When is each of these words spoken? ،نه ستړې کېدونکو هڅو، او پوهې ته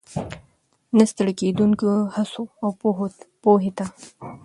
،نه 0.97 1.03
ستړې 1.11 1.33
کېدونکو 1.39 1.89
هڅو، 2.15 2.43
او 2.63 2.69
پوهې 3.43 3.71
ته 3.77 3.85